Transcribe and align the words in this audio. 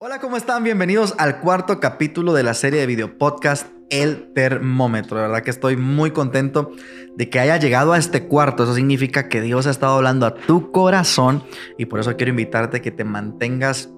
Hola, 0.00 0.20
¿cómo 0.20 0.36
están? 0.36 0.62
Bienvenidos 0.62 1.16
al 1.18 1.40
cuarto 1.40 1.80
capítulo 1.80 2.32
de 2.32 2.44
la 2.44 2.54
serie 2.54 2.78
de 2.78 2.86
video 2.86 3.18
podcast 3.18 3.66
El 3.90 4.32
Termómetro. 4.32 5.16
De 5.16 5.24
verdad 5.24 5.42
que 5.42 5.50
estoy 5.50 5.76
muy 5.76 6.12
contento 6.12 6.70
de 7.16 7.28
que 7.28 7.40
haya 7.40 7.56
llegado 7.56 7.92
a 7.92 7.98
este 7.98 8.28
cuarto. 8.28 8.62
Eso 8.62 8.76
significa 8.76 9.28
que 9.28 9.40
Dios 9.40 9.66
ha 9.66 9.72
estado 9.72 9.96
hablando 9.96 10.24
a 10.24 10.36
tu 10.36 10.70
corazón 10.70 11.42
y 11.78 11.86
por 11.86 11.98
eso 11.98 12.16
quiero 12.16 12.30
invitarte 12.30 12.76
a 12.76 12.80
que 12.80 12.92
te 12.92 13.02
mantengas 13.02 13.90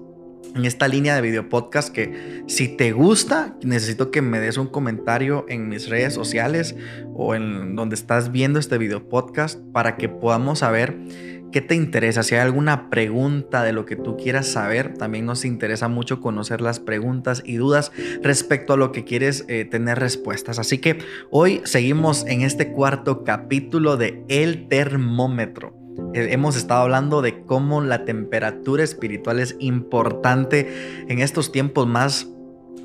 en 0.55 0.65
esta 0.65 0.87
línea 0.87 1.13
de 1.13 1.21
video 1.21 1.47
podcast 1.49 1.93
que 1.93 2.43
si 2.47 2.67
te 2.67 2.93
gusta, 2.93 3.55
necesito 3.61 4.09
que 4.09 4.23
me 4.23 4.39
des 4.39 4.57
un 4.57 4.67
comentario 4.67 5.45
en 5.49 5.69
mis 5.69 5.87
redes 5.87 6.15
sociales 6.15 6.75
o 7.13 7.35
en 7.35 7.75
donde 7.75 7.93
estás 7.93 8.31
viendo 8.31 8.57
este 8.57 8.79
video 8.79 9.07
podcast 9.07 9.59
para 9.71 9.97
que 9.97 10.09
podamos 10.09 10.59
saber 10.59 10.97
¿Qué 11.51 11.59
te 11.59 11.75
interesa? 11.75 12.23
Si 12.23 12.35
hay 12.35 12.41
alguna 12.41 12.89
pregunta 12.89 13.63
de 13.63 13.73
lo 13.73 13.85
que 13.85 13.97
tú 13.97 14.15
quieras 14.15 14.47
saber, 14.47 14.93
también 14.93 15.25
nos 15.25 15.43
interesa 15.43 15.89
mucho 15.89 16.21
conocer 16.21 16.61
las 16.61 16.79
preguntas 16.79 17.43
y 17.45 17.55
dudas 17.57 17.91
respecto 18.23 18.71
a 18.71 18.77
lo 18.77 18.93
que 18.93 19.03
quieres 19.03 19.43
eh, 19.49 19.65
tener 19.65 19.99
respuestas. 19.99 20.59
Así 20.59 20.77
que 20.77 20.99
hoy 21.29 21.61
seguimos 21.65 22.25
en 22.25 22.41
este 22.41 22.71
cuarto 22.71 23.25
capítulo 23.25 23.97
de 23.97 24.23
El 24.29 24.69
termómetro. 24.69 25.75
Eh, 26.13 26.29
hemos 26.31 26.55
estado 26.55 26.83
hablando 26.83 27.21
de 27.21 27.43
cómo 27.43 27.81
la 27.81 28.05
temperatura 28.05 28.83
espiritual 28.83 29.39
es 29.39 29.57
importante 29.59 31.03
en 31.09 31.19
estos 31.19 31.51
tiempos 31.51 31.85
más 31.85 32.29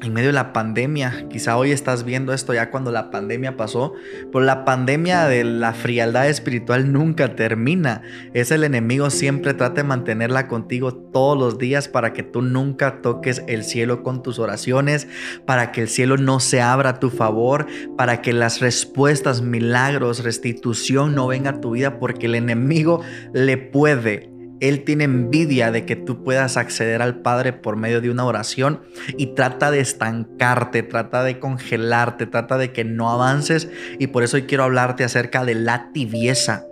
en 0.03 0.13
medio 0.13 0.29
de 0.29 0.35
la 0.35 0.53
pandemia, 0.53 1.27
quizá 1.31 1.57
hoy 1.57 1.73
estás 1.73 2.05
viendo 2.05 2.33
esto 2.33 2.53
ya 2.53 2.71
cuando 2.71 2.93
la 2.93 3.11
pandemia 3.11 3.57
pasó, 3.57 3.95
pero 4.31 4.45
la 4.45 4.65
pandemia 4.65 5.27
de 5.27 5.45
la 5.45 5.73
frialdad 5.73 6.29
espiritual 6.29 6.93
nunca 6.93 7.35
termina. 7.35 8.03
Es 8.35 8.51
el 8.51 8.65
enemigo 8.65 9.11
siempre 9.11 9.55
trata 9.55 9.83
de 9.83 9.89
mantenerla 9.89 10.49
contigo 10.49 10.95
todos 10.95 11.39
los 11.39 11.59
días 11.59 11.89
para 11.89 12.13
que 12.13 12.23
tú 12.23 12.43
nunca 12.43 13.01
toques 13.01 13.43
el 13.49 13.65
cielo 13.65 14.03
con 14.03 14.23
tus 14.23 14.39
oraciones, 14.39 15.09
para 15.47 15.73
que 15.73 15.83
el 15.83 15.89
cielo 15.89 16.19
no 16.19 16.41
se 16.41 16.61
abra 16.61 16.91
a 16.91 17.01
tu 17.01 17.11
favor, 17.11 17.67
para 17.97 18.21
que 18.21 18.33
las 18.33 18.61
respuestas, 18.61 19.41
milagros, 19.41 20.23
restitución 20.23 21.15
no 21.15 21.27
venga 21.27 21.51
a 21.51 21.61
tu 21.61 21.71
vida, 21.71 21.99
porque 21.99 22.27
el 22.27 22.35
enemigo 22.35 23.01
le 23.33 23.57
puede 23.57 24.36
él 24.61 24.85
tiene 24.85 25.05
envidia 25.05 25.71
de 25.71 25.85
que 25.85 25.97
tú 25.97 26.25
puedas 26.25 26.57
acceder 26.57 27.03
al 27.03 27.21
Padre 27.21 27.53
por 27.53 27.77
medio 27.77 28.01
de 28.01 28.11
una 28.11 28.25
oración 28.25 28.81
y 29.17 29.35
trata 29.35 29.71
de 29.71 29.81
estancarte, 29.81 30.83
trata 30.83 31.23
de 31.23 31.39
congelarte, 31.39 32.27
trata 32.27 32.59
de 32.59 32.73
que 32.73 32.85
no 32.85 33.11
avances 33.11 33.69
y 33.99 34.09
por 34.09 34.23
eso 34.23 34.37
hoy 34.37 34.45
quiero 34.45 34.65
hablarte 34.65 35.05
acerca 35.05 35.45
de 35.45 35.55
la 35.55 35.93
tibieza. 35.93 36.65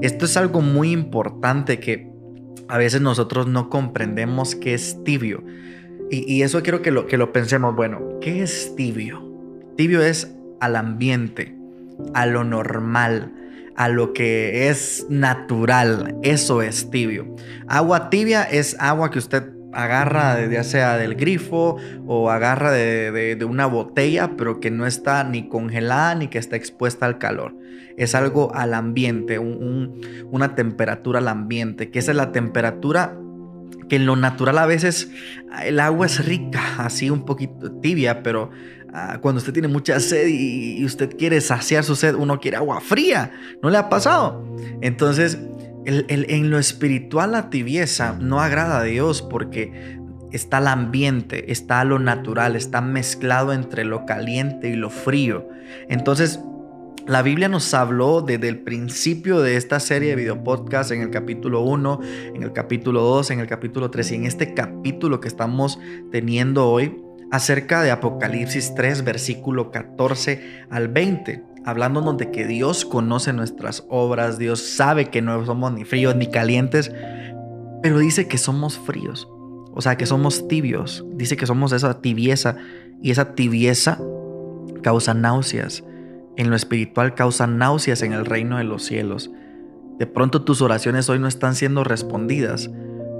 Esto 0.00 0.24
es 0.24 0.36
algo 0.36 0.60
muy 0.60 0.92
importante 0.92 1.80
que 1.80 2.10
a 2.68 2.78
veces 2.78 3.00
nosotros 3.00 3.46
no 3.46 3.68
comprendemos 3.68 4.54
que 4.54 4.74
es 4.74 5.02
tibio. 5.04 5.44
Y, 6.10 6.42
eso 6.42 6.62
quiero 6.62 6.82
que 6.82 6.90
lo, 6.90 7.06
que 7.06 7.16
lo 7.16 7.32
pensemos. 7.32 7.74
Bueno, 7.74 8.18
¿qué 8.20 8.42
es 8.42 8.74
tibio? 8.76 9.22
Tibio 9.76 10.02
es 10.02 10.34
al 10.60 10.76
ambiente, 10.76 11.56
a 12.12 12.26
lo 12.26 12.44
normal, 12.44 13.32
a 13.76 13.88
lo 13.88 14.12
que 14.12 14.68
es 14.68 15.06
natural. 15.08 16.16
Eso 16.22 16.62
es 16.62 16.90
tibio. 16.90 17.34
Agua 17.66 18.10
tibia 18.10 18.42
es 18.42 18.76
agua 18.78 19.10
que 19.10 19.18
usted 19.18 19.44
agarra 19.72 20.46
ya 20.50 20.64
sea 20.64 20.96
del 20.98 21.14
grifo 21.14 21.76
o 22.06 22.30
agarra 22.30 22.70
de, 22.70 23.38
una 23.48 23.66
botella, 23.66 24.36
pero 24.36 24.60
que 24.60 24.70
no 24.70 24.86
está 24.86 25.24
ni 25.24 25.48
congelada 25.48 26.14
ni 26.14 26.28
que 26.28 26.38
está 26.38 26.56
expuesta 26.56 27.06
al 27.06 27.18
calor. 27.18 27.56
Es 27.96 28.14
algo 28.14 28.54
al 28.54 28.74
ambiente, 28.74 29.38
una 29.38 30.54
temperatura 30.54 31.18
al 31.18 31.28
ambiente, 31.28 31.90
que 31.90 31.98
esa 31.98 32.12
es 32.12 32.16
la 32.16 32.32
temperatura 32.32 33.18
que 33.88 33.96
en 33.96 34.06
lo 34.06 34.16
natural 34.16 34.58
a 34.58 34.66
veces 34.66 35.10
el 35.64 35.78
agua 35.80 36.06
es 36.06 36.24
rica, 36.24 36.76
así 36.78 37.10
un 37.10 37.24
poquito 37.24 37.72
tibia, 37.80 38.22
pero 38.22 38.50
Ah, 38.92 39.18
cuando 39.22 39.38
usted 39.38 39.52
tiene 39.52 39.68
mucha 39.68 39.98
sed 40.00 40.28
y, 40.28 40.84
usted 40.84 41.16
quiere 41.16 41.40
saciar 41.40 41.82
su 41.82 41.96
sed, 41.96 42.14
uno 42.14 42.40
quiere 42.40 42.58
agua 42.58 42.80
fría. 42.80 43.32
¿No 43.62 43.70
le 43.70 43.78
ha 43.78 43.88
pasado? 43.88 44.44
Entonces, 44.80 45.38
en 45.84 46.50
lo 46.50 46.58
espiritual 46.58 47.32
la 47.32 47.50
tibieza 47.50 48.16
no 48.20 48.40
agrada 48.40 48.78
a 48.78 48.82
Dios 48.84 49.22
porque 49.22 49.98
está 50.30 50.58
el 50.58 50.68
ambiente, 50.68 51.50
está 51.52 51.84
lo 51.84 51.98
natural, 51.98 52.56
está 52.56 52.80
mezclado 52.80 53.52
entre 53.52 53.84
lo 53.84 54.06
caliente 54.06 54.68
y 54.68 54.76
lo 54.76 54.90
frío. 54.90 55.48
Entonces, 55.88 56.40
la 57.06 57.22
Biblia 57.22 57.48
nos 57.48 57.74
habló 57.74 58.22
desde 58.22 58.48
el 58.48 58.60
principio 58.60 59.40
de 59.40 59.56
esta 59.56 59.80
serie 59.80 60.10
de 60.10 60.16
video 60.16 60.44
podcast 60.44 60.92
en 60.92 61.02
el 61.02 61.10
capítulo 61.10 61.62
1, 61.62 62.00
en 62.34 62.42
el 62.42 62.52
capítulo 62.52 63.02
2, 63.02 63.32
en 63.32 63.40
el 63.40 63.46
capítulo 63.46 63.90
3 63.90 64.12
y 64.12 64.14
en 64.14 64.24
este 64.26 64.54
capítulo 64.54 65.20
que 65.20 65.28
estamos 65.28 65.80
teniendo 66.12 66.68
hoy 66.68 66.94
acerca 67.32 67.82
de 67.82 67.90
Apocalipsis 67.90 68.74
3, 68.74 69.04
versículo 69.04 69.70
14 69.70 70.66
al 70.68 70.88
20, 70.88 71.42
hablándonos 71.64 72.18
de 72.18 72.30
que 72.30 72.46
Dios 72.46 72.84
conoce 72.84 73.32
nuestras 73.32 73.86
obras, 73.88 74.38
Dios 74.38 74.60
sabe 74.60 75.06
que 75.06 75.22
no 75.22 75.44
somos 75.46 75.72
ni 75.72 75.86
fríos 75.86 76.14
ni 76.14 76.26
calientes, 76.26 76.92
pero 77.82 77.98
dice 77.98 78.28
que 78.28 78.36
somos 78.36 78.78
fríos, 78.78 79.26
o 79.72 79.80
sea, 79.80 79.96
que 79.96 80.04
somos 80.04 80.46
tibios, 80.46 81.06
dice 81.14 81.38
que 81.38 81.46
somos 81.46 81.72
esa 81.72 82.02
tibieza 82.02 82.56
y 83.00 83.10
esa 83.10 83.34
tibieza 83.34 83.98
causa 84.82 85.14
náuseas. 85.14 85.82
En 86.36 86.50
lo 86.50 86.56
espiritual 86.56 87.14
causa 87.14 87.46
náuseas 87.46 88.02
en 88.02 88.12
el 88.12 88.26
reino 88.26 88.58
de 88.58 88.64
los 88.64 88.84
cielos. 88.84 89.30
De 89.98 90.06
pronto 90.06 90.42
tus 90.42 90.60
oraciones 90.60 91.08
hoy 91.08 91.18
no 91.18 91.28
están 91.28 91.54
siendo 91.54 91.82
respondidas 91.82 92.70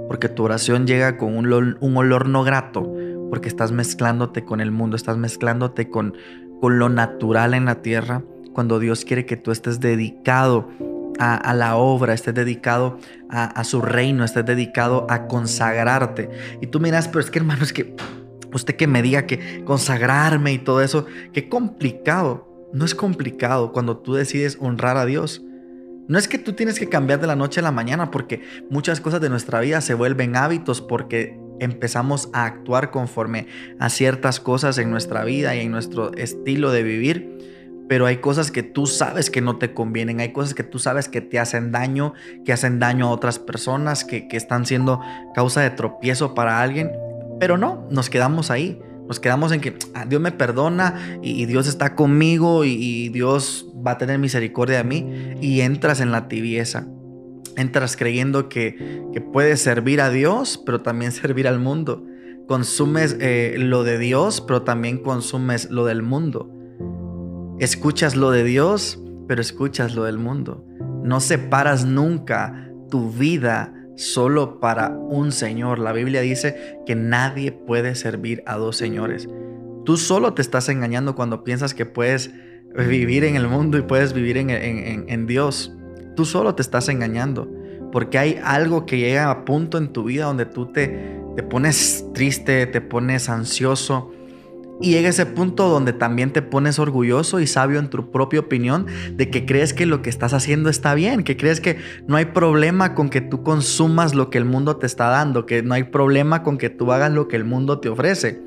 porque 0.07 0.29
tu 0.29 0.43
oración 0.43 0.85
llega 0.85 1.17
con 1.17 1.35
un, 1.35 1.77
un 1.79 1.97
olor 1.97 2.27
no 2.27 2.43
grato, 2.43 2.93
porque 3.33 3.47
estás 3.47 3.71
mezclándote 3.71 4.45
con 4.45 4.61
el 4.61 4.69
mundo, 4.69 4.95
estás 4.95 5.17
mezclándote 5.17 5.89
con, 5.89 6.15
con 6.61 6.77
lo 6.77 6.87
natural 6.87 7.55
en 7.55 7.65
la 7.65 7.81
tierra, 7.81 8.21
cuando 8.53 8.77
Dios 8.77 9.05
quiere 9.05 9.25
que 9.25 9.37
tú 9.37 9.49
estés 9.49 9.79
dedicado 9.79 10.69
a, 11.17 11.51
la 11.55 11.75
obra, 11.75 12.13
estés 12.13 12.35
dedicado 12.35 12.99
a, 13.31 13.63
su 13.63 13.81
reino, 13.81 14.23
estés 14.23 14.45
dedicado 14.45 15.07
a 15.09 15.25
consagrarte. 15.25 16.29
Y 16.61 16.67
tú 16.67 16.79
miras, 16.79 17.07
pero 17.07 17.21
es 17.21 17.31
que 17.31 17.39
hermano, 17.39 17.63
es 17.63 17.73
que 17.73 17.95
usted 18.53 18.75
que 18.75 18.85
me 18.85 19.01
diga 19.01 19.25
que 19.25 19.63
consagrarme 19.65 20.53
y 20.53 20.59
todo 20.59 20.83
eso, 20.83 21.07
qué 21.33 21.49
complicado. 21.49 22.69
No 22.71 22.85
es 22.85 22.93
complicado 22.93 23.71
cuando 23.71 23.97
tú 23.97 24.13
decides 24.13 24.59
honrar 24.61 24.97
a 24.97 25.07
Dios. 25.07 25.41
No 26.07 26.19
es 26.19 26.27
que 26.27 26.37
tú 26.37 26.53
tienes 26.53 26.77
que 26.77 26.87
cambiar 26.87 27.19
de 27.19 27.25
la 27.25 27.35
noche 27.35 27.61
a 27.61 27.63
la 27.63 27.71
mañana 27.71 28.11
porque 28.11 28.43
muchas 28.69 29.01
cosas 29.01 29.21
de 29.21 29.29
nuestra 29.29 29.59
vida 29.59 29.81
se 29.81 29.95
vuelven 29.95 30.35
hábitos 30.35 30.81
porque 30.81 31.41
empezamos 31.59 32.29
a 32.33 32.45
actuar 32.45 32.91
conforme 32.91 33.47
a 33.79 33.89
ciertas 33.89 34.39
cosas 34.39 34.77
en 34.77 34.91
nuestra 34.91 35.23
vida 35.23 35.55
y 35.55 35.61
en 35.61 35.71
nuestro 35.71 36.13
estilo 36.13 36.71
de 36.71 36.83
vivir. 36.83 37.37
Pero 37.89 38.05
hay 38.05 38.17
cosas 38.17 38.49
que 38.49 38.63
tú 38.63 38.87
sabes 38.87 39.29
que 39.29 39.41
no 39.41 39.57
te 39.57 39.73
convienen, 39.73 40.21
hay 40.21 40.31
cosas 40.31 40.53
que 40.53 40.63
tú 40.63 40.79
sabes 40.79 41.09
que 41.09 41.21
te 41.21 41.37
hacen 41.37 41.71
daño, 41.71 42.13
que 42.45 42.53
hacen 42.53 42.79
daño 42.79 43.07
a 43.07 43.11
otras 43.11 43.39
personas, 43.39 44.05
que, 44.05 44.27
están 44.31 44.65
siendo 44.65 45.01
causa 45.35 45.61
de 45.61 45.69
tropiezo 45.69 46.33
para 46.33 46.61
alguien. 46.61 46.91
Pero 47.39 47.57
no, 47.57 47.87
nos 47.91 48.09
quedamos 48.09 48.51
ahí. 48.51 48.79
Nos 49.07 49.19
quedamos 49.19 49.51
en 49.51 49.59
que 49.59 49.77
ah, 49.95 50.05
Dios 50.05 50.21
me 50.21 50.31
perdona 50.31 51.19
y, 51.21 51.45
Dios 51.45 51.67
está 51.67 51.93
conmigo 51.93 52.63
y 52.63 53.09
Dios 53.09 53.67
va 53.85 53.91
a 53.91 53.97
tener 53.97 54.17
misericordia 54.17 54.77
de 54.77 54.83
mí 54.85 55.35
y 55.41 55.59
entras 55.59 55.99
en 55.99 56.11
la 56.11 56.29
tibieza 56.29 56.87
entras 57.57 57.97
creyendo 57.97 58.49
que, 58.49 59.03
puedes 59.31 59.61
servir 59.61 60.01
a 60.01 60.09
Dios, 60.09 60.61
pero 60.65 60.81
también 60.81 61.11
servir 61.13 61.47
al 61.47 61.59
mundo. 61.59 62.05
Consumes 62.47 63.17
eh, 63.19 63.55
lo 63.57 63.83
de 63.83 63.97
Dios, 63.97 64.41
pero 64.41 64.63
también 64.63 64.97
consumes 64.97 65.69
lo 65.69 65.85
del 65.85 66.01
mundo. 66.01 66.49
Escuchas 67.59 68.15
lo 68.15 68.31
de 68.31 68.43
Dios, 68.43 69.01
pero 69.27 69.41
escuchas 69.41 69.95
lo 69.95 70.03
del 70.03 70.17
mundo. 70.17 70.65
No 71.03 71.19
separas 71.19 71.85
nunca 71.85 72.69
tu 72.89 73.11
vida 73.11 73.73
solo 73.95 74.59
para 74.59 74.89
un 74.89 75.31
Señor. 75.31 75.79
La 75.79 75.93
Biblia 75.93 76.21
dice 76.21 76.77
que 76.85 76.95
nadie 76.95 77.51
puede 77.51 77.95
servir 77.95 78.43
a 78.45 78.57
dos 78.57 78.75
señores. 78.75 79.29
Tú 79.85 79.97
solo 79.97 80.33
te 80.33 80.41
estás 80.41 80.69
engañando 80.69 81.15
cuando 81.15 81.43
piensas 81.43 81.73
que 81.73 81.85
puedes 81.85 82.31
vivir 82.87 83.23
en 83.23 83.35
el 83.35 83.47
mundo 83.47 83.77
y 83.77 83.81
puedes 83.83 84.13
vivir 84.13 84.37
en, 84.37 84.49
en 84.49 85.27
Dios. 85.27 85.73
Tú 86.15 86.25
solo 86.25 86.55
te 86.55 86.61
estás 86.61 86.89
engañando, 86.89 87.49
porque 87.91 88.17
hay 88.17 88.39
algo 88.43 88.85
que 88.85 88.97
llega 88.97 89.29
a 89.29 89.45
punto 89.45 89.77
en 89.77 89.89
tu 89.89 90.05
vida 90.05 90.25
donde 90.25 90.45
tú 90.45 90.67
te, 90.67 91.19
te 91.35 91.43
pones 91.43 92.05
triste, 92.13 92.65
te 92.67 92.81
pones 92.81 93.29
ansioso. 93.29 94.11
Y 94.81 94.91
llega 94.91 95.09
ese 95.09 95.25
punto 95.25 95.69
donde 95.69 95.93
también 95.93 96.33
te 96.33 96.41
pones 96.41 96.79
orgulloso 96.79 97.39
y 97.39 97.47
sabio 97.47 97.79
en 97.79 97.89
tu 97.89 98.11
propia 98.11 98.39
opinión 98.39 98.87
de 99.15 99.29
que 99.29 99.45
crees 99.45 99.73
que 99.73 99.85
lo 99.85 100.01
que 100.01 100.09
estás 100.09 100.33
haciendo 100.33 100.69
está 100.69 100.93
bien, 100.93 101.23
que 101.23 101.37
crees 101.37 101.61
que 101.61 101.77
no 102.07 102.17
hay 102.17 102.25
problema 102.25 102.95
con 102.95 103.09
que 103.09 103.21
tú 103.21 103.43
consumas 103.43 104.13
lo 104.13 104.29
que 104.29 104.39
el 104.39 104.45
mundo 104.45 104.77
te 104.77 104.87
está 104.87 105.09
dando, 105.09 105.45
que 105.45 105.61
no 105.61 105.73
hay 105.73 105.83
problema 105.83 106.43
con 106.43 106.57
que 106.57 106.69
tú 106.69 106.91
hagas 106.91 107.11
lo 107.11 107.27
que 107.27 107.35
el 107.35 107.45
mundo 107.45 107.79
te 107.79 107.89
ofrece. 107.89 108.41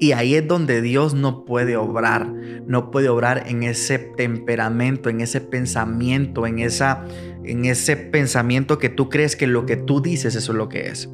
Y 0.00 0.12
ahí 0.12 0.34
es 0.34 0.46
donde 0.46 0.82
Dios 0.82 1.14
no 1.14 1.44
puede 1.44 1.76
obrar, 1.76 2.32
no 2.66 2.90
puede 2.90 3.08
obrar 3.08 3.44
en 3.46 3.62
ese 3.62 3.98
temperamento, 3.98 5.08
en 5.08 5.20
ese 5.20 5.40
pensamiento, 5.40 6.46
en, 6.46 6.58
esa, 6.58 7.04
en 7.44 7.64
ese 7.64 7.96
pensamiento 7.96 8.78
que 8.78 8.88
tú 8.88 9.08
crees 9.08 9.36
que 9.36 9.46
lo 9.46 9.66
que 9.66 9.76
tú 9.76 10.02
dices 10.02 10.34
eso 10.34 10.52
es 10.52 10.58
lo 10.58 10.68
que 10.68 10.88
es. 10.88 11.08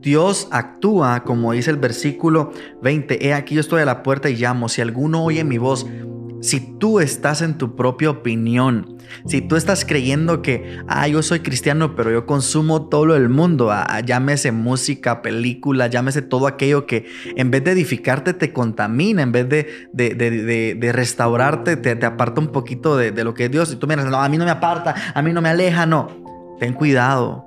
Dios 0.00 0.46
actúa, 0.52 1.24
como 1.24 1.52
dice 1.52 1.70
el 1.70 1.76
versículo 1.76 2.52
20, 2.82 3.26
he 3.26 3.34
aquí 3.34 3.56
yo 3.56 3.60
estoy 3.60 3.82
a 3.82 3.84
la 3.84 4.04
puerta 4.04 4.30
y 4.30 4.36
llamo, 4.36 4.68
si 4.68 4.80
alguno 4.80 5.24
oye 5.24 5.42
mi 5.42 5.58
voz, 5.58 5.86
si 6.40 6.60
tú 6.60 7.00
estás 7.00 7.42
en 7.42 7.58
tu 7.58 7.74
propia 7.74 8.10
opinión, 8.10 8.98
si 9.26 9.40
tú 9.40 9.56
estás 9.56 9.84
creyendo 9.84 10.42
que, 10.42 10.78
ah, 10.86 11.08
yo 11.08 11.22
soy 11.22 11.40
cristiano, 11.40 11.96
pero 11.96 12.10
yo 12.10 12.26
consumo 12.26 12.88
todo 12.88 13.16
el 13.16 13.28
mundo, 13.28 13.70
ah, 13.70 13.84
ah, 13.88 14.00
llámese 14.00 14.52
música, 14.52 15.22
película, 15.22 15.88
llámese 15.88 16.22
todo 16.22 16.46
aquello 16.46 16.86
que 16.86 17.06
en 17.36 17.50
vez 17.50 17.64
de 17.64 17.72
edificarte 17.72 18.34
te 18.34 18.52
contamina, 18.52 19.22
en 19.22 19.32
vez 19.32 19.48
de, 19.48 19.88
de, 19.92 20.92
restaurarte 20.92 21.76
te, 21.76 22.04
aparta 22.04 22.40
un 22.40 22.48
poquito 22.48 22.96
de, 22.96 23.12
lo 23.24 23.34
que 23.34 23.46
es 23.46 23.50
Dios. 23.50 23.72
Y 23.72 23.76
tú 23.76 23.86
miras, 23.86 24.06
no, 24.06 24.18
a 24.18 24.28
mí 24.28 24.38
no 24.38 24.44
me 24.44 24.50
aparta, 24.50 24.94
a 25.14 25.22
mí 25.22 25.32
no 25.32 25.40
me 25.40 25.48
aleja, 25.48 25.86
no. 25.86 26.56
Ten 26.60 26.72
cuidado. 26.72 27.44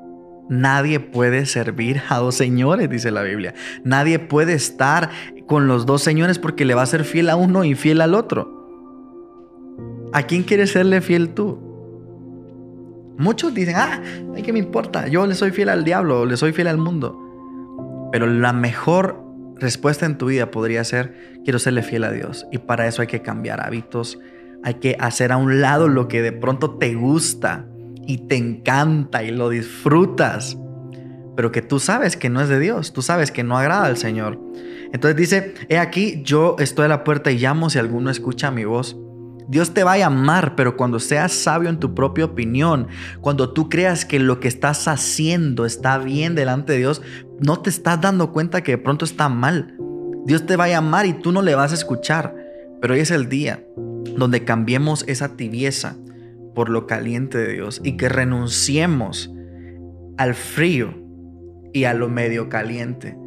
Nadie 0.50 1.00
puede 1.00 1.46
servir 1.46 2.02
a 2.10 2.18
dos 2.18 2.36
señores, 2.36 2.90
dice 2.90 3.12
la 3.12 3.22
Biblia. 3.22 3.54
Nadie 3.86 4.20
puede 4.20 4.54
estar 4.54 5.10
con 5.48 5.68
los 5.68 5.86
dos 5.86 6.02
señores 6.02 6.40
porque 6.40 6.66
le 6.66 6.74
va 6.74 6.82
a 6.82 6.86
ser 6.86 7.06
fiel 7.06 7.30
a 7.30 7.38
uno 7.38 7.64
y 7.64 7.76
fiel 7.76 8.02
al 8.02 8.16
otro. 8.16 8.61
¿A 10.14 10.24
quién 10.24 10.44
quieres 10.44 10.72
serle 10.72 11.02
fiel 11.02 11.34
tú? 11.34 11.60
Muchos 13.18 13.54
dicen, 13.54 13.76
ah, 13.78 14.02
¿qué 14.44 14.52
me 14.52 14.60
importa? 14.60 15.08
Yo 15.08 15.26
le 15.28 15.36
soy 15.36 15.52
fiel 15.52 15.70
al 15.70 15.84
diablo, 15.84 16.26
le 16.26 16.38
soy 16.38 16.54
fiel 16.54 16.68
al 16.68 16.78
mundo. 16.78 18.10
Pero 18.12 18.26
la 18.28 18.52
mejor 18.52 19.24
respuesta 19.58 20.06
en 20.06 20.18
tu 20.18 20.26
vida 20.28 20.52
podría 20.52 20.84
ser, 20.84 21.40
quiero 21.44 21.60
serle 21.60 21.84
fiel 21.84 22.04
a 22.04 22.12
Dios. 22.12 22.48
Y 22.52 22.58
para 22.58 22.88
eso 22.88 23.02
hay 23.02 23.08
que 23.08 23.22
cambiar 23.22 23.62
hábitos, 23.62 24.20
hay 24.64 24.76
que 24.76 24.98
hacer 25.00 25.32
a 25.32 25.38
un 25.38 25.62
lado 25.62 25.88
lo 25.88 26.08
que 26.08 26.22
de 26.22 26.32
pronto 26.32 26.78
te 26.78 26.94
gusta 26.96 27.68
y 28.06 28.28
te 28.28 28.36
encanta 28.36 29.24
y 29.24 29.32
lo 29.32 29.50
disfrutas, 29.50 30.58
pero 31.36 31.52
que 31.52 31.62
tú 31.62 31.80
sabes 31.80 32.18
que 32.18 32.30
no 32.30 32.42
es 32.42 32.50
de 32.50 32.60
Dios, 32.60 32.92
tú 32.92 33.02
sabes 33.02 33.32
que 33.32 33.44
no 33.44 33.58
agrada 33.58 33.86
al 33.86 33.98
Señor. 33.98 34.40
Entonces 34.92 35.16
dice, 35.16 35.54
he 35.70 35.78
aquí, 35.78 36.22
yo 36.24 36.56
estoy 36.60 36.86
a 36.86 36.90
la 36.90 37.04
puerta 37.04 37.32
y 37.32 37.38
llamo 37.38 37.70
si 37.70 37.80
alguno 37.80 38.10
escucha 38.10 38.52
mi 38.52 38.66
voz. 38.66 38.98
Dios 39.52 39.74
te 39.74 39.84
va 39.84 39.94
a 39.94 39.98
llamar, 39.98 40.56
pero 40.56 40.78
cuando 40.78 40.98
seas 40.98 41.34
sabio 41.34 41.70
en 41.70 41.78
tu 41.78 41.94
propia 41.94 42.24
opinión, 42.24 42.88
cuando 43.20 43.52
tú 43.52 43.68
creas 43.68 44.06
que 44.06 44.18
lo 44.18 44.40
que 44.40 44.48
estás 44.48 44.88
haciendo 44.88 45.66
está 45.66 45.98
bien 45.98 46.36
delante 46.36 46.72
de 46.72 46.80
Dios, 46.80 47.02
no 47.42 47.60
te 47.60 47.70
estás 47.70 48.00
dando 48.00 48.32
cuenta 48.32 48.64
que 48.64 48.72
de 48.72 48.78
pronto 48.78 49.04
está 49.04 49.28
mal. 49.28 49.76
Dios 50.26 50.46
te 50.46 50.56
va 50.56 50.64
a 50.64 50.70
llamar 50.70 51.06
y 51.06 51.12
tú 51.12 51.34
no 51.34 51.42
le 51.42 51.54
vas 51.54 51.74
a 51.74 51.76
escuchar. 51.76 52.34
Pero 52.80 52.94
hoy 52.94 53.02
es 53.02 53.12
el 53.12 53.28
día 53.28 53.62
donde 54.16 54.46
cambiemos 54.46 55.04
esa 55.10 55.36
tibieza 55.36 55.98
por 56.56 56.70
lo 56.70 56.88
caliente 56.88 57.38
de 57.38 57.52
Dios 57.52 57.82
y 57.84 57.98
que 57.98 58.08
renunciemos 58.08 59.34
al 60.18 60.34
frío 60.34 60.94
y 61.74 61.84
a 61.84 61.94
lo 61.94 62.08
medio 62.08 62.48
caliente, 62.48 63.18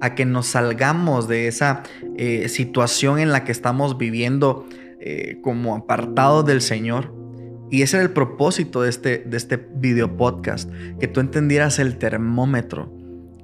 a 0.00 0.14
que 0.14 0.24
nos 0.24 0.46
salgamos 0.46 1.26
de 1.26 1.48
esa 1.48 1.82
eh, 2.16 2.48
situación 2.48 3.18
en 3.18 3.32
la 3.32 3.42
que 3.42 3.50
estamos 3.50 3.98
viviendo 3.98 4.68
eh, 5.06 5.38
como 5.42 5.76
apartados 5.76 6.46
del 6.46 6.62
Señor. 6.62 7.12
Y 7.70 7.82
ese 7.82 7.98
era 7.98 8.04
el 8.04 8.12
propósito 8.12 8.80
de 8.80 8.88
este, 8.88 9.18
de 9.18 9.36
este 9.36 9.58
video 9.58 10.16
podcast, 10.16 10.70
que 10.98 11.08
tú 11.08 11.20
entendieras 11.20 11.78
el 11.78 11.98
termómetro, 11.98 12.90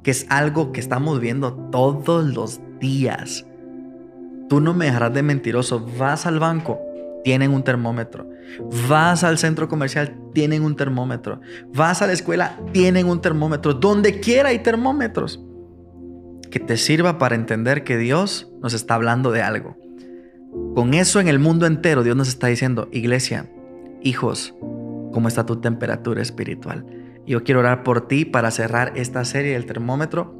que 0.02 0.10
es 0.10 0.24
algo 0.30 0.72
que 0.72 0.80
estamos 0.80 1.20
viendo 1.20 1.52
todos 1.70 2.24
los 2.34 2.62
días. 2.80 3.44
Tú 4.48 4.62
no 4.62 4.72
me 4.72 4.86
dejarás 4.86 5.12
de 5.12 5.22
mentiroso, 5.22 5.86
vas 5.98 6.24
al 6.24 6.38
banco, 6.38 6.80
tienen 7.24 7.52
un 7.52 7.62
termómetro. 7.62 8.26
Vas 8.88 9.22
al 9.22 9.36
centro 9.36 9.68
comercial, 9.68 10.16
tienen 10.32 10.62
un 10.62 10.76
termómetro. 10.76 11.42
Vas 11.74 12.00
a 12.00 12.06
la 12.06 12.14
escuela, 12.14 12.58
tienen 12.72 13.06
un 13.06 13.20
termómetro. 13.20 13.74
Donde 13.74 14.18
quiera 14.18 14.48
hay 14.48 14.60
termómetros. 14.60 15.44
Que 16.50 16.58
te 16.58 16.78
sirva 16.78 17.18
para 17.18 17.34
entender 17.34 17.84
que 17.84 17.98
Dios 17.98 18.50
nos 18.62 18.72
está 18.72 18.94
hablando 18.94 19.30
de 19.30 19.42
algo. 19.42 19.76
Con 20.74 20.94
eso 20.94 21.20
en 21.20 21.28
el 21.28 21.38
mundo 21.38 21.66
entero 21.66 22.02
Dios 22.02 22.16
nos 22.16 22.28
está 22.28 22.46
diciendo, 22.46 22.88
iglesia, 22.92 23.50
hijos, 24.02 24.54
¿cómo 25.12 25.28
está 25.28 25.44
tu 25.44 25.56
temperatura 25.56 26.22
espiritual? 26.22 26.86
Yo 27.26 27.44
quiero 27.44 27.60
orar 27.60 27.82
por 27.82 28.08
ti 28.08 28.24
para 28.24 28.50
cerrar 28.50 28.92
esta 28.96 29.24
serie 29.24 29.52
del 29.52 29.66
termómetro 29.66 30.34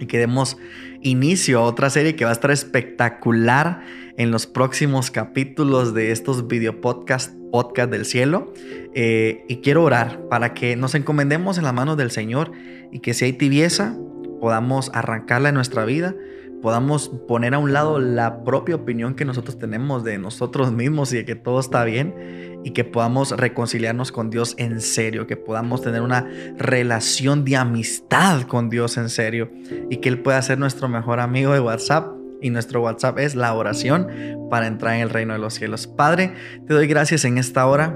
y 0.00 0.06
que 0.06 0.18
demos 0.18 0.56
inicio 1.00 1.60
a 1.60 1.62
otra 1.62 1.90
serie 1.90 2.16
que 2.16 2.24
va 2.24 2.30
a 2.30 2.34
estar 2.34 2.50
espectacular 2.50 3.82
en 4.16 4.30
los 4.30 4.46
próximos 4.46 5.10
capítulos 5.10 5.94
de 5.94 6.12
estos 6.12 6.48
video 6.48 6.80
podcast, 6.80 7.32
podcast 7.52 7.90
del 7.90 8.04
cielo. 8.04 8.52
Eh, 8.94 9.44
y 9.48 9.56
quiero 9.56 9.84
orar 9.84 10.28
para 10.28 10.54
que 10.54 10.76
nos 10.76 10.94
encomendemos 10.94 11.58
en 11.58 11.64
las 11.64 11.74
manos 11.74 11.96
del 11.96 12.10
Señor 12.10 12.52
y 12.90 13.00
que 13.00 13.14
si 13.14 13.26
hay 13.26 13.32
tibieza, 13.34 13.96
podamos 14.40 14.90
arrancarla 14.94 15.50
en 15.50 15.54
nuestra 15.54 15.84
vida 15.84 16.14
podamos 16.64 17.10
poner 17.28 17.52
a 17.52 17.58
un 17.58 17.74
lado 17.74 17.98
la 17.98 18.42
propia 18.42 18.76
opinión 18.76 19.16
que 19.16 19.26
nosotros 19.26 19.58
tenemos 19.58 20.02
de 20.02 20.16
nosotros 20.16 20.72
mismos 20.72 21.12
y 21.12 21.16
de 21.16 21.26
que 21.26 21.34
todo 21.34 21.60
está 21.60 21.84
bien 21.84 22.62
y 22.64 22.70
que 22.70 22.84
podamos 22.84 23.32
reconciliarnos 23.32 24.10
con 24.12 24.30
Dios 24.30 24.54
en 24.56 24.80
serio, 24.80 25.26
que 25.26 25.36
podamos 25.36 25.82
tener 25.82 26.00
una 26.00 26.26
relación 26.56 27.44
de 27.44 27.56
amistad 27.56 28.44
con 28.44 28.70
Dios 28.70 28.96
en 28.96 29.10
serio 29.10 29.50
y 29.90 29.98
que 29.98 30.08
Él 30.08 30.20
pueda 30.20 30.40
ser 30.40 30.58
nuestro 30.58 30.88
mejor 30.88 31.20
amigo 31.20 31.52
de 31.52 31.60
WhatsApp. 31.60 32.14
Y 32.40 32.48
nuestro 32.48 32.80
WhatsApp 32.80 33.18
es 33.18 33.34
la 33.34 33.52
oración 33.52 34.08
para 34.50 34.66
entrar 34.66 34.94
en 34.94 35.02
el 35.02 35.10
reino 35.10 35.34
de 35.34 35.40
los 35.40 35.52
cielos. 35.52 35.86
Padre, 35.86 36.32
te 36.66 36.72
doy 36.72 36.86
gracias 36.86 37.26
en 37.26 37.36
esta 37.36 37.66
hora 37.66 37.94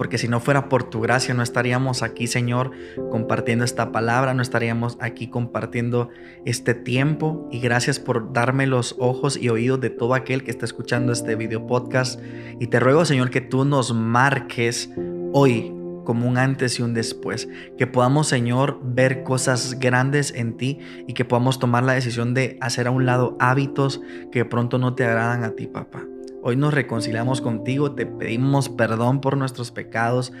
porque 0.00 0.16
si 0.16 0.28
no 0.28 0.40
fuera 0.40 0.70
por 0.70 0.84
tu 0.84 1.02
gracia 1.02 1.34
no 1.34 1.42
estaríamos 1.42 2.02
aquí, 2.02 2.26
Señor, 2.26 2.70
compartiendo 3.10 3.66
esta 3.66 3.92
palabra, 3.92 4.32
no 4.32 4.40
estaríamos 4.40 4.96
aquí 4.98 5.28
compartiendo 5.28 6.08
este 6.46 6.72
tiempo. 6.72 7.46
Y 7.52 7.60
gracias 7.60 8.00
por 8.00 8.32
darme 8.32 8.66
los 8.66 8.96
ojos 8.98 9.36
y 9.36 9.50
oídos 9.50 9.78
de 9.82 9.90
todo 9.90 10.14
aquel 10.14 10.42
que 10.42 10.52
está 10.52 10.64
escuchando 10.64 11.12
este 11.12 11.36
video 11.36 11.66
podcast. 11.66 12.18
Y 12.58 12.68
te 12.68 12.80
ruego, 12.80 13.04
Señor, 13.04 13.28
que 13.28 13.42
tú 13.42 13.66
nos 13.66 13.92
marques 13.92 14.88
hoy 15.34 15.70
como 16.06 16.26
un 16.26 16.38
antes 16.38 16.78
y 16.78 16.82
un 16.82 16.94
después. 16.94 17.50
Que 17.76 17.86
podamos, 17.86 18.26
Señor, 18.26 18.80
ver 18.82 19.22
cosas 19.22 19.78
grandes 19.80 20.32
en 20.34 20.56
ti 20.56 20.78
y 21.06 21.12
que 21.12 21.26
podamos 21.26 21.58
tomar 21.58 21.84
la 21.84 21.92
decisión 21.92 22.32
de 22.32 22.56
hacer 22.62 22.86
a 22.86 22.90
un 22.90 23.04
lado 23.04 23.36
hábitos 23.38 24.00
que 24.32 24.46
pronto 24.46 24.78
no 24.78 24.94
te 24.94 25.04
agradan 25.04 25.44
a 25.44 25.50
ti, 25.50 25.66
papá. 25.66 26.06
Hoy 26.42 26.56
nos 26.56 26.72
reconciliamos 26.72 27.42
contigo, 27.42 27.92
te 27.92 28.06
pedimos 28.06 28.70
perdón 28.70 29.20
por 29.20 29.36
nuestros 29.36 29.70
pecados, 29.70 30.32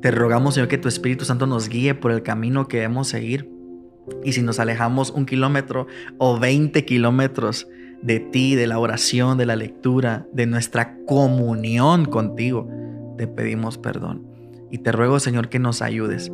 te 0.00 0.12
rogamos 0.12 0.54
Señor 0.54 0.68
que 0.68 0.78
tu 0.78 0.88
Espíritu 0.88 1.24
Santo 1.24 1.46
nos 1.48 1.68
guíe 1.68 1.94
por 1.94 2.12
el 2.12 2.22
camino 2.22 2.68
que 2.68 2.78
debemos 2.78 3.08
seguir. 3.08 3.50
Y 4.24 4.32
si 4.32 4.42
nos 4.42 4.60
alejamos 4.60 5.10
un 5.10 5.26
kilómetro 5.26 5.88
o 6.18 6.38
20 6.38 6.84
kilómetros 6.84 7.66
de 8.00 8.20
ti, 8.20 8.54
de 8.54 8.68
la 8.68 8.78
oración, 8.78 9.38
de 9.38 9.46
la 9.46 9.56
lectura, 9.56 10.26
de 10.32 10.46
nuestra 10.46 10.96
comunión 11.04 12.04
contigo, 12.04 12.68
te 13.18 13.26
pedimos 13.26 13.76
perdón. 13.76 14.26
Y 14.70 14.78
te 14.78 14.92
ruego 14.92 15.18
Señor 15.18 15.48
que 15.48 15.58
nos 15.58 15.82
ayudes 15.82 16.30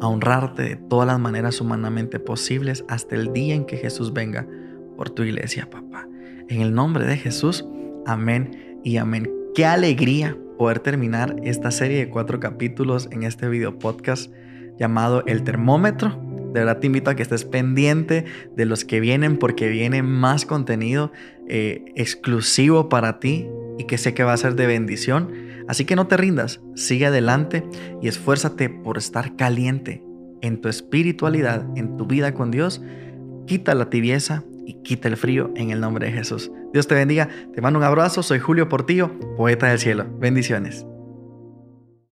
a 0.00 0.08
honrarte 0.08 0.62
de 0.62 0.76
todas 0.76 1.06
las 1.06 1.18
maneras 1.18 1.60
humanamente 1.62 2.20
posibles 2.20 2.84
hasta 2.86 3.16
el 3.16 3.32
día 3.32 3.54
en 3.54 3.64
que 3.64 3.78
Jesús 3.78 4.12
venga 4.12 4.46
por 4.94 5.08
tu 5.08 5.22
iglesia, 5.22 5.70
papá. 5.70 6.06
En 6.48 6.60
el 6.60 6.74
nombre 6.74 7.06
de 7.06 7.16
Jesús. 7.16 7.64
Amén 8.08 8.80
y 8.84 8.96
amén. 8.96 9.30
Qué 9.54 9.66
alegría 9.66 10.34
poder 10.56 10.78
terminar 10.78 11.36
esta 11.44 11.70
serie 11.70 11.98
de 11.98 12.08
cuatro 12.08 12.40
capítulos 12.40 13.06
en 13.12 13.22
este 13.22 13.46
video 13.50 13.78
podcast 13.78 14.32
llamado 14.78 15.22
El 15.26 15.44
Termómetro. 15.44 16.18
De 16.54 16.60
verdad 16.60 16.78
te 16.78 16.86
invito 16.86 17.10
a 17.10 17.16
que 17.16 17.22
estés 17.22 17.44
pendiente 17.44 18.24
de 18.56 18.64
los 18.64 18.86
que 18.86 19.00
vienen 19.00 19.36
porque 19.36 19.68
viene 19.68 20.02
más 20.02 20.46
contenido 20.46 21.12
eh, 21.48 21.84
exclusivo 21.96 22.88
para 22.88 23.20
ti 23.20 23.46
y 23.76 23.84
que 23.84 23.98
sé 23.98 24.14
que 24.14 24.24
va 24.24 24.32
a 24.32 24.38
ser 24.38 24.54
de 24.54 24.66
bendición. 24.66 25.30
Así 25.68 25.84
que 25.84 25.94
no 25.94 26.06
te 26.06 26.16
rindas, 26.16 26.62
sigue 26.76 27.04
adelante 27.04 27.62
y 28.00 28.08
esfuérzate 28.08 28.70
por 28.70 28.96
estar 28.96 29.36
caliente 29.36 30.02
en 30.40 30.62
tu 30.62 30.70
espiritualidad, 30.70 31.66
en 31.76 31.98
tu 31.98 32.06
vida 32.06 32.32
con 32.32 32.50
Dios. 32.50 32.80
Quita 33.46 33.74
la 33.74 33.90
tibieza 33.90 34.44
y 34.68 34.74
quita 34.82 35.08
el 35.08 35.16
frío 35.16 35.50
en 35.56 35.70
el 35.70 35.80
nombre 35.80 36.06
de 36.06 36.12
Jesús. 36.12 36.52
Dios 36.74 36.86
te 36.86 36.94
bendiga, 36.94 37.28
te 37.54 37.62
mando 37.62 37.78
un 37.78 37.84
abrazo, 37.86 38.22
soy 38.22 38.38
Julio 38.38 38.68
Portillo, 38.68 39.10
poeta 39.36 39.66
del 39.66 39.78
cielo. 39.78 40.06
Bendiciones. 40.18 40.84